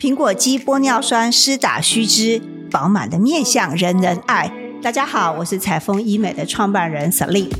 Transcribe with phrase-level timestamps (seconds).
[0.00, 4.50] 苹果肌玻尿酸施打须知，饱满的面相人人爱。
[4.82, 7.52] 大家好，我是彩丰医美的创办人 Celine。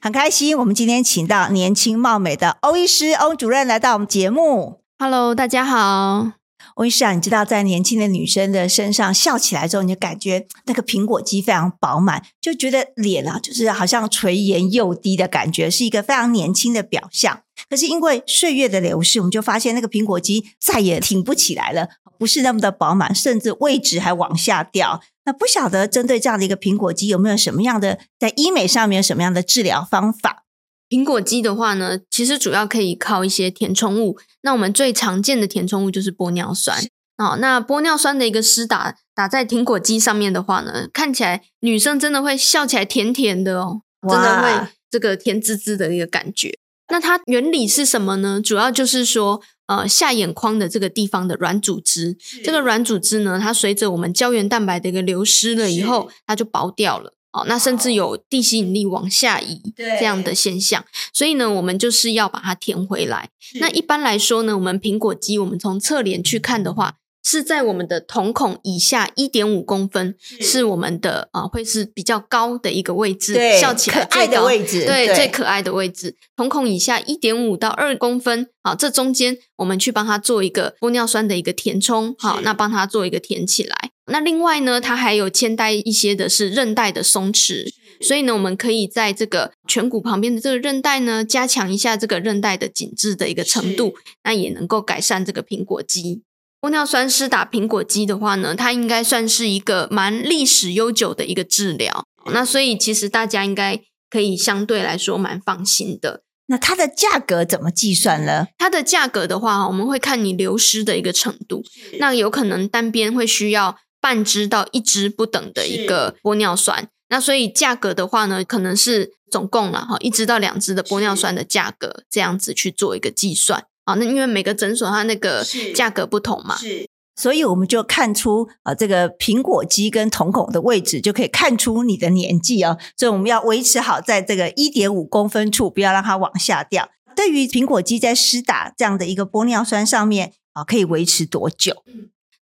[0.00, 4.80] 很开心，我们今天请到年轻貌美的欧医师、欧主任来到我们节目。
[4.98, 6.32] Hello，大家好。
[6.76, 17.40] 欧医师啊，你知道在年轻的女生的身上笑起来之后，你就感觉那个苹果肌非常饱满，就觉得脸啊，就是好像垂涎又低的感觉，是一个非常年轻的表象。
[17.70, 25.00] 可是因为岁月的流逝，我们就发现那个苹果肌再也挺不起来了，不是那么的饱满，甚至位置还往下掉。
[25.24, 30.44] 那不晓得针对这样的一个苹果肌，有没有什么样的在医美上面有什么样的治疗方法？
[30.88, 34.18] 苹果肌的话呢，其实主要可以靠一些填充物。
[34.42, 36.84] 那我们最常见的填充物就是玻尿酸。
[37.18, 46.58] 哦，那玻尿酸的一个施打打在苹果肌上面的话呢，看起来女生真的会笑起来甜甜的哦，真的会这个甜滋滋的一个感觉。
[46.88, 48.40] 那它原理是什么呢？
[48.40, 57.14] 主要就是说，呃，下眼眶的这个地方的软组织，这个软组织呢，它随着我们胶原蛋白的一个流失了以后，它就薄掉了。
[57.32, 63.28] 哦，那甚至有地吸引力往下移这样的现象，所以呢，我们就是要把它填回来。
[63.60, 76.16] 那一般来说呢，我们苹果肌，我们从侧脸去看的话，是在我们的瞳孔以下一点五公分，是我们的啊、呃，会是比较高的一个位置，笑起来可爱的位置，对，最可爱的位置。
[76.36, 83.90] 瞳孔以下一点五到二公分，好，这中间我们去帮它做一个玻尿酸的一个填充，好，那帮它做一个填起来。
[84.06, 96.22] 那另外呢，它还有牵带一些的是韧带的松弛，所以呢，我们可以在这个颧骨旁边的这个韧带呢，加强一下这个韧带的紧致的一个程度，那也能够改善这个苹果肌。
[96.60, 106.22] 玻尿酸施打苹果肌的话呢，它应该算是一个蛮历史悠久的一个治疗，那所以其实大家应该可以相对来说蛮放心的。
[106.48, 108.46] 那它的价格怎么计算呢？
[108.56, 111.64] 它的价格的话，我们会看你流失的一个程度，
[111.98, 123.94] 那有可能单边会需要半支到一支不等的一个玻尿酸，那所以价格的话呢，可能是总共了哈一支到两支的玻尿酸的价格这样子去做一个计算啊。
[123.94, 125.44] 那因为每个诊所它那个
[125.74, 132.78] 价格不同嘛，是，所以我们就看出啊、呃，这个苹果肌跟瞳孔的位置就可以看出你的年纪哦。
[132.96, 136.88] 所以我们要维持好在这个一点五公分处，不要让它往下掉。
[137.16, 141.82] 对于苹果肌在施打这样的一个玻尿酸上面啊，可以维持多久？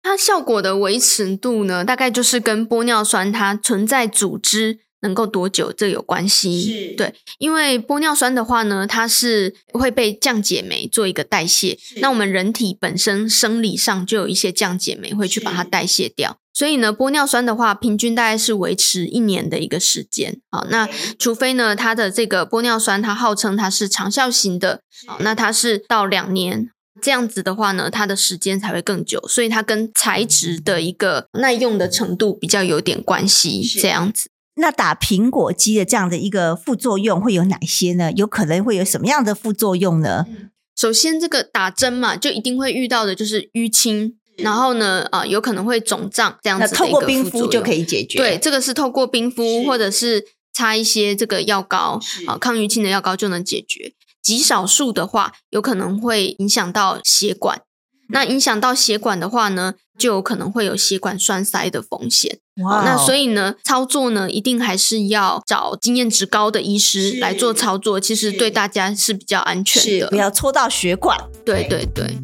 [0.03, 6.95] 它效果的维持度呢，大概就是跟玻尿酸它存在组织能够多久这有关系。
[6.97, 11.79] 对，因为玻尿酸的话呢，它是会被降解酶做一个代谢。
[11.97, 16.37] 那我们人体本身生理上就有一些降解酶会去把它代谢掉。
[16.55, 20.39] 所以呢，玻尿酸的话，平均大概是维持一年的一个时间。
[20.51, 26.69] 好，那除非呢，它的这个玻尿酸它号称它是长效型的，好，那它是到两年。
[27.03, 33.61] 这样子的话呢，它的时间才会更久，所以它跟材质的一个耐用的程度比较有点关系。
[33.63, 38.12] 这样子，那打苹果肌的这样的一个副作用会有哪些呢？
[38.12, 40.27] 有可能会有什么样的副作用呢？
[40.75, 46.75] 首先，这个打针嘛，就一定会遇到的就是淤青，然后呢，啊、呃，有可能会肿胀这样子。
[46.75, 48.19] 透过冰敷就可以解决。
[48.19, 53.93] 对，这个是透过冰敷或者是擦一些这个药膏啊、呃，抗淤青的药膏就能解决。
[54.22, 57.62] 极少数的话，有可能会影响到血管。
[58.09, 62.38] 那影响到血管的话呢，就有可能会有血管栓塞的风险。
[62.62, 62.82] 哇、哦！
[62.84, 71.16] 那所以呢，操作呢，一定还是要找经验值高的医师来做操作，其实对大家是比较安全的，不要戳到血管。
[71.43, 72.19] 对对对。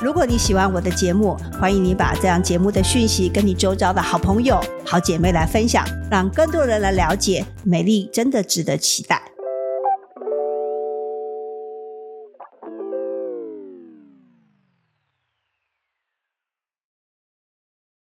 [0.00, 9.35] 如果你喜欢我的节目，欢迎你把这样节目的讯息跟你周遭的好朋友、好姐妹来分享，让更多人来了解美丽真的值得期待。